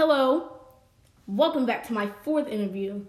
Hello, 0.00 0.56
welcome 1.26 1.66
back 1.66 1.86
to 1.86 1.92
my 1.92 2.10
fourth 2.24 2.48
interview. 2.48 3.04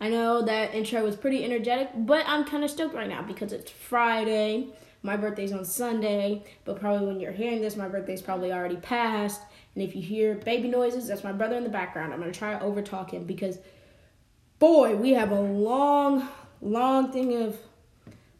I 0.00 0.08
know 0.08 0.42
that 0.42 0.74
intro 0.74 1.04
was 1.04 1.14
pretty 1.14 1.44
energetic, 1.44 1.90
but 1.94 2.24
I'm 2.26 2.44
kind 2.44 2.64
of 2.64 2.70
stoked 2.72 2.96
right 2.96 3.08
now 3.08 3.22
because 3.22 3.52
it's 3.52 3.70
Friday. 3.70 4.70
My 5.04 5.16
birthday's 5.16 5.52
on 5.52 5.64
Sunday, 5.64 6.42
but 6.64 6.80
probably 6.80 7.06
when 7.06 7.20
you're 7.20 7.30
hearing 7.30 7.60
this, 7.60 7.76
my 7.76 7.86
birthday's 7.86 8.22
probably 8.22 8.52
already 8.52 8.74
passed. 8.74 9.40
And 9.76 9.84
if 9.84 9.94
you 9.94 10.02
hear 10.02 10.34
baby 10.34 10.66
noises, 10.66 11.06
that's 11.06 11.22
my 11.22 11.30
brother 11.30 11.54
in 11.54 11.62
the 11.62 11.70
background. 11.70 12.12
I'm 12.12 12.18
gonna 12.18 12.32
try 12.32 12.58
to 12.58 12.64
over 12.64 12.82
talk 12.82 13.14
him 13.14 13.22
because, 13.22 13.58
boy, 14.58 14.96
we 14.96 15.10
have 15.10 15.30
a 15.30 15.40
long, 15.40 16.26
long 16.60 17.12
thing 17.12 17.40
of 17.40 17.56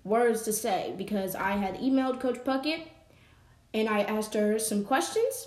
words 0.03 0.43
to 0.43 0.53
say 0.53 0.93
because 0.98 1.37
I 1.37 1.53
had 1.53 1.77
emailed 1.77 2.19
Coach 2.19 2.43
Puckett 2.43 2.82
and 3.73 3.89
I 3.89 4.00
asked 4.00 4.34
her 4.34 4.59
some 4.59 4.82
questions 4.82 5.46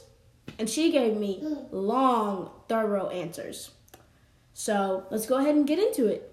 and 0.58 0.70
she 0.70 0.92
gave 0.92 1.18
me 1.18 1.44
long, 1.72 2.50
thorough 2.68 3.10
answers. 3.10 3.72
So 4.54 5.06
let's 5.12 5.26
go 5.26 5.38
ahead 5.38 5.56
and 5.56 5.68
get 5.68 5.80
into 5.80 6.08
it. 6.08 6.32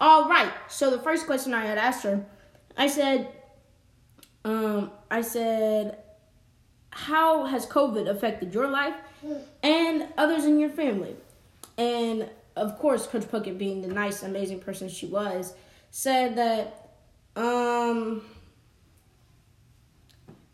All 0.00 0.28
right. 0.28 0.52
So 0.68 0.90
the 0.90 0.98
first 0.98 1.26
question 1.26 1.54
I 1.54 1.64
had 1.64 1.78
asked 1.78 2.02
her, 2.02 2.24
I 2.76 2.88
said, 2.88 3.28
um, 4.44 4.90
I 5.10 5.20
said, 5.20 5.98
how 6.90 7.44
has 7.44 7.64
COVID 7.66 8.08
affected 8.08 8.52
your 8.52 8.68
life 8.68 8.94
and 9.62 10.06
others 10.16 10.44
in 10.44 10.58
your 10.58 10.70
family? 10.70 11.16
And 11.78 12.28
of 12.56 12.78
course, 12.78 13.06
Coach 13.06 13.22
Puckett, 13.22 13.56
being 13.56 13.80
the 13.80 13.88
nice, 13.88 14.22
amazing 14.22 14.60
person 14.60 14.88
she 14.88 15.06
was, 15.06 15.54
said 15.90 16.36
that, 16.36 16.90
um, 17.36 18.22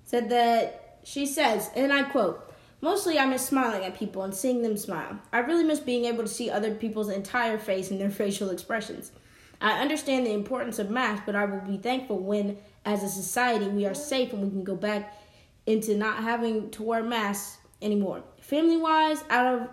said 0.05 0.31
that 0.31 1.00
she 1.03 1.27
says, 1.27 1.70
and 1.75 1.92
I 1.92 2.05
quote, 2.05 2.53
Mostly, 2.81 3.19
I 3.19 3.25
miss 3.25 3.47
smiling 3.47 3.83
at 3.83 3.98
people 3.98 4.25
and 4.25 4.34
seeing 4.34 4.61
them 4.61 4.77
smile. 4.77 5.19
I 5.33 5.39
really 5.39 5.64
miss 5.64 5.81
being 5.81 6.05
able 6.05 6.22
to 6.22 6.28
see 6.28 6.50
other 6.50 6.75
people's 6.75 7.08
entire 7.08 7.56
face 7.56 7.91
and 7.91 7.98
their 7.98 8.11
facial 8.22 8.50
expressions. 8.50 9.11
I 9.59 9.81
understand 9.81 10.27
the 10.27 10.34
importance 10.34 10.78
of 10.78 10.91
masks, 10.91 11.22
but 11.25 11.34
I 11.34 11.47
will 11.47 11.62
be 11.62 11.78
thankful 11.78 12.19
when, 12.19 12.59
as 12.84 13.03
a 13.03 13.09
society, 13.09 13.69
we 13.69 13.86
are 13.86 13.94
safe 13.94 14.34
and 14.34 14.42
we 14.42 14.50
can 14.50 14.64
go 14.64 14.77
back 14.77 15.16
into 15.64 15.97
not 15.97 16.22
having 16.22 16.70
to 16.72 16.83
wear 16.83 17.03
masks 17.03 17.56
anymore. 17.81 18.22
Family 18.42 18.77
wise, 18.77 19.25
out 19.31 19.47
of 19.47 19.69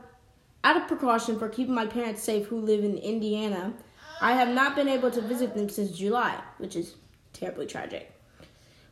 out 0.64 0.78
of 0.78 0.88
precaution 0.88 1.40
for 1.40 1.50
keeping 1.50 1.74
my 1.74 1.86
parents 1.86 2.24
safe 2.24 2.48
who 2.48 2.60
live 2.60 2.84
in 2.84 2.98
Indiana, 2.98 3.74
I 4.22 4.34
have 4.34 4.50
not 4.50 4.76
been 4.76 4.88
able 4.88 5.12
to 5.12 5.22
visit 5.22 5.56
them 5.56 5.70
since 5.70 5.98
July, 5.98 6.40
which 6.58 6.76
is 6.76 6.96
terribly 7.34 7.66
tragic. 7.66 8.12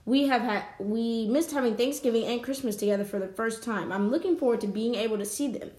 We 0.05 0.27
have 0.27 0.41
had 0.41 0.63
we 0.79 1.27
missed 1.27 1.51
having 1.51 1.77
Thanksgiving 1.77 2.25
and 2.25 2.43
Christmas 2.43 2.75
together 2.75 3.05
for 3.05 3.19
the 3.19 3.27
first 3.27 3.63
time. 3.63 3.91
I'm 3.91 4.09
looking 4.09 4.37
forward 4.37 4.61
to 4.61 4.67
being 4.67 4.95
able 4.95 5.19
to 5.19 5.25
see 5.25 5.51
them. 5.51 5.69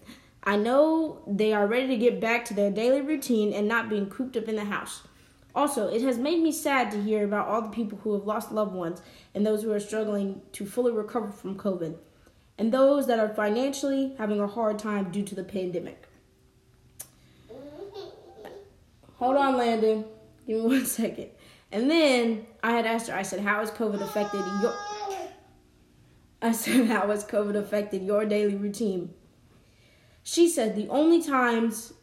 I 0.43 0.55
know 0.55 1.21
they 1.27 1.53
are 1.53 1.67
ready 1.67 1.87
to 1.87 1.97
get 1.97 2.21
back 2.21 2.45
to 2.45 2.53
their 2.53 2.71
daily 2.71 3.01
routine 3.01 3.53
and 3.53 3.67
not 3.67 3.89
being 3.89 4.09
cooped 4.09 4.37
up 4.37 4.47
in 4.47 4.55
the 4.55 4.65
house. 4.65 5.03
Also, 5.53 5.87
it 5.89 6.01
has 6.01 6.17
made 6.17 6.41
me 6.41 6.51
sad 6.51 6.91
to 6.91 7.01
hear 7.01 7.25
about 7.25 7.47
all 7.47 7.61
the 7.61 7.69
people 7.69 7.99
who 8.01 8.13
have 8.13 8.25
lost 8.25 8.51
loved 8.51 8.73
ones 8.73 9.01
and 9.35 9.45
those 9.45 9.63
who 9.63 9.71
are 9.71 9.79
struggling 9.79 10.41
to 10.53 10.65
fully 10.65 10.93
recover 10.93 11.29
from 11.29 11.57
COVID, 11.57 11.97
and 12.57 12.71
those 12.73 13.07
that 13.07 13.19
are 13.19 13.29
financially 13.29 14.13
having 14.17 14.39
a 14.39 14.47
hard 14.47 14.79
time 14.79 15.11
due 15.11 15.23
to 15.23 15.35
the 15.35 15.43
pandemic. 15.43 16.07
Hold 19.17 19.37
on, 19.37 19.57
Landon. 19.57 20.05
Give 20.47 20.57
me 20.57 20.63
one 20.63 20.85
second. 20.87 21.29
And 21.71 21.89
then 21.89 22.45
I 22.63 22.71
had 22.71 22.85
asked 22.85 23.09
her, 23.09 23.15
I 23.15 23.21
said, 23.21 23.39
How 23.39 23.59
has 23.59 23.71
COVID 23.71 24.01
affected 24.01 24.41
your 24.61 24.73
I 26.41 26.51
said, 26.51 26.87
How 26.87 27.07
has 27.07 27.23
COVID 27.23 27.55
affected 27.55 28.03
your 28.03 28.25
daily 28.25 28.55
routine? 28.55 29.13
She 30.23 30.49
said 30.49 30.75
the 30.75 30.87
only 30.89 31.21
times 31.21 31.93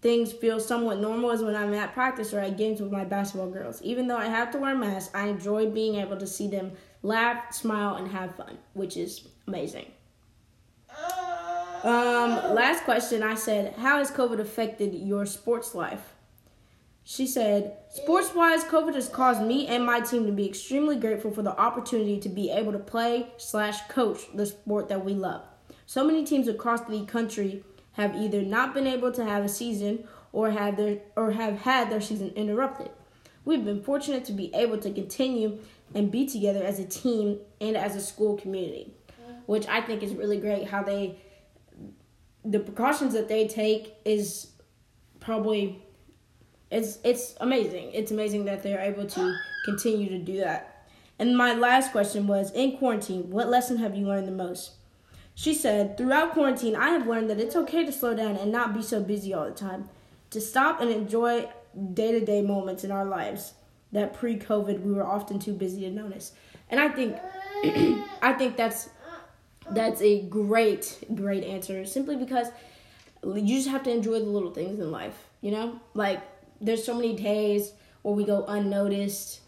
things 0.00 0.32
feel 0.32 0.60
somewhat 0.60 1.00
normal 1.00 1.30
is 1.30 1.42
when 1.42 1.56
I'm 1.56 1.74
at 1.74 1.92
practice 1.92 2.32
or 2.32 2.40
at 2.40 2.56
games 2.56 2.80
with 2.80 2.92
my 2.92 3.04
basketball 3.04 3.50
girls. 3.50 3.82
Even 3.82 4.06
though 4.06 4.16
I 4.16 4.26
have 4.26 4.50
to 4.52 4.58
wear 4.58 4.74
masks, 4.74 5.14
I 5.14 5.28
enjoy 5.28 5.70
being 5.70 5.96
able 5.96 6.16
to 6.16 6.26
see 6.26 6.48
them 6.48 6.72
laugh, 7.02 7.52
smile, 7.54 7.96
and 7.96 8.08
have 8.08 8.34
fun, 8.36 8.58
which 8.74 8.96
is 8.96 9.26
amazing. 9.46 9.86
Um, 11.82 12.54
last 12.54 12.84
question 12.84 13.22
I 13.22 13.34
said, 13.34 13.74
How 13.74 13.98
has 13.98 14.10
COVID 14.10 14.40
affected 14.40 14.94
your 14.94 15.26
sports 15.26 15.74
life? 15.74 16.14
She 17.04 17.26
said, 17.26 17.76
Sports 17.90 18.34
wise, 18.34 18.64
COVID 18.64 18.94
has 18.94 19.08
caused 19.08 19.40
me 19.40 19.68
and 19.68 19.86
my 19.86 20.00
team 20.00 20.26
to 20.26 20.32
be 20.32 20.48
extremely 20.48 20.96
grateful 20.96 21.30
for 21.30 21.42
the 21.42 21.56
opportunity 21.56 22.18
to 22.18 22.28
be 22.28 22.50
able 22.50 22.72
to 22.72 22.80
play 22.80 23.28
slash 23.36 23.86
coach 23.88 24.22
the 24.34 24.46
sport 24.46 24.88
that 24.88 25.04
we 25.04 25.14
love. 25.14 25.42
So 25.86 26.04
many 26.04 26.24
teams 26.24 26.48
across 26.48 26.80
the 26.80 27.04
country 27.04 27.62
have 27.96 28.14
either 28.14 28.42
not 28.42 28.74
been 28.74 28.86
able 28.86 29.10
to 29.10 29.24
have 29.24 29.44
a 29.44 29.48
season 29.48 30.06
or 30.32 30.50
have 30.50 30.76
their 30.76 30.98
or 31.16 31.32
have 31.32 31.60
had 31.60 31.90
their 31.90 32.00
season 32.00 32.30
interrupted. 32.36 32.90
We've 33.44 33.64
been 33.64 33.82
fortunate 33.82 34.24
to 34.26 34.32
be 34.32 34.54
able 34.54 34.78
to 34.78 34.92
continue 34.92 35.58
and 35.94 36.10
be 36.10 36.26
together 36.26 36.62
as 36.62 36.78
a 36.78 36.84
team 36.84 37.38
and 37.60 37.76
as 37.76 37.96
a 37.96 38.00
school 38.00 38.36
community, 38.36 38.92
which 39.46 39.66
I 39.66 39.80
think 39.80 40.02
is 40.02 40.14
really 40.14 40.38
great 40.38 40.68
how 40.68 40.82
they 40.82 41.18
the 42.44 42.60
precautions 42.60 43.12
that 43.14 43.28
they 43.28 43.48
take 43.48 43.94
is 44.04 44.52
probably 45.18 45.82
it's 46.70 46.98
it's 47.02 47.34
amazing. 47.40 47.92
It's 47.92 48.10
amazing 48.10 48.44
that 48.44 48.62
they're 48.62 48.80
able 48.80 49.06
to 49.06 49.36
continue 49.64 50.10
to 50.10 50.18
do 50.18 50.38
that. 50.38 50.86
And 51.18 51.36
my 51.36 51.54
last 51.54 51.92
question 51.92 52.26
was 52.26 52.52
in 52.52 52.76
quarantine, 52.76 53.30
what 53.30 53.48
lesson 53.48 53.78
have 53.78 53.96
you 53.96 54.06
learned 54.06 54.28
the 54.28 54.32
most? 54.32 54.75
She 55.38 55.52
said, 55.52 55.98
Throughout 55.98 56.32
quarantine, 56.32 56.74
I 56.74 56.88
have 56.88 57.06
learned 57.06 57.28
that 57.28 57.38
it's 57.38 57.54
okay 57.54 57.84
to 57.84 57.92
slow 57.92 58.14
down 58.14 58.36
and 58.36 58.50
not 58.50 58.74
be 58.74 58.82
so 58.82 59.02
busy 59.02 59.34
all 59.34 59.44
the 59.44 59.50
time, 59.50 59.90
to 60.30 60.40
stop 60.40 60.80
and 60.80 60.90
enjoy 60.90 61.50
day 61.92 62.10
to 62.18 62.24
day 62.24 62.40
moments 62.40 62.84
in 62.84 62.90
our 62.90 63.04
lives 63.04 63.52
that 63.92 64.14
pre 64.14 64.38
COVID 64.38 64.80
we 64.80 64.92
were 64.92 65.06
often 65.06 65.38
too 65.38 65.52
busy 65.52 65.82
to 65.82 65.90
notice. 65.90 66.32
And 66.70 66.80
I 66.80 66.88
think 66.88 67.16
I 68.22 68.32
think 68.32 68.56
that's 68.56 68.88
that's 69.70 70.00
a 70.00 70.22
great, 70.22 71.04
great 71.14 71.44
answer 71.44 71.84
simply 71.84 72.16
because 72.16 72.48
you 73.22 73.56
just 73.56 73.68
have 73.68 73.82
to 73.82 73.90
enjoy 73.90 74.20
the 74.20 74.24
little 74.24 74.52
things 74.52 74.80
in 74.80 74.90
life, 74.90 75.28
you 75.42 75.50
know? 75.50 75.78
Like 75.92 76.22
there's 76.62 76.82
so 76.82 76.94
many 76.94 77.14
days 77.14 77.72
where 78.00 78.14
we 78.14 78.24
go 78.24 78.46
unnoticed 78.46 79.40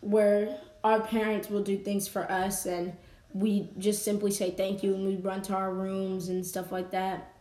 where 0.00 0.58
our 0.82 1.00
parents 1.00 1.50
will 1.50 1.62
do 1.62 1.76
things 1.76 2.08
for 2.08 2.30
us 2.32 2.64
and 2.64 2.94
we 3.32 3.70
just 3.78 4.04
simply 4.04 4.30
say 4.30 4.50
thank 4.50 4.82
you 4.82 4.94
and 4.94 5.06
we 5.06 5.16
run 5.16 5.42
to 5.42 5.54
our 5.54 5.72
rooms 5.72 6.28
and 6.28 6.44
stuff 6.44 6.72
like 6.72 6.90
that. 6.92 7.32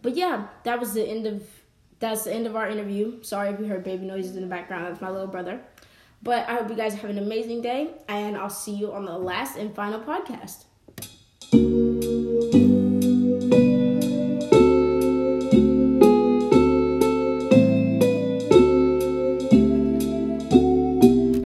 But 0.00 0.16
yeah, 0.16 0.48
that 0.64 0.80
was 0.80 0.94
the 0.94 1.04
end 1.04 1.26
of 1.26 1.46
that's 2.00 2.24
the 2.24 2.32
end 2.32 2.46
of 2.46 2.56
our 2.56 2.68
interview. 2.68 3.22
Sorry 3.22 3.50
if 3.50 3.60
you 3.60 3.66
heard 3.66 3.84
baby 3.84 4.04
noises 4.04 4.34
in 4.34 4.42
the 4.42 4.48
background. 4.48 4.86
That's 4.86 5.00
my 5.00 5.10
little 5.10 5.28
brother. 5.28 5.60
But 6.22 6.48
I 6.48 6.54
hope 6.54 6.68
you 6.68 6.76
guys 6.76 6.94
have 6.94 7.10
an 7.10 7.18
amazing 7.18 7.62
day 7.62 7.94
and 8.08 8.36
I'll 8.36 8.50
see 8.50 8.74
you 8.74 8.92
on 8.92 9.04
the 9.04 9.16
last 9.16 9.56
and 9.56 9.74
final 9.74 10.00
podcast. 10.00 10.64